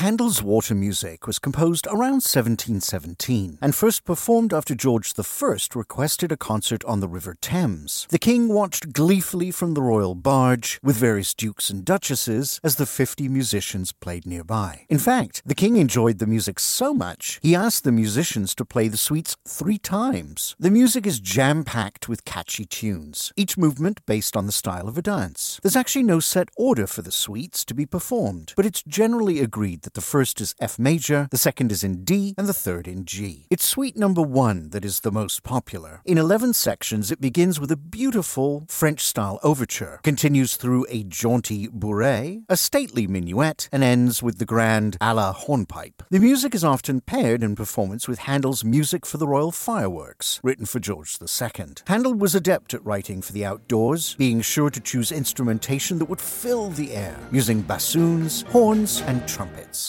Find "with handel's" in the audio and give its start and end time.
48.06-48.62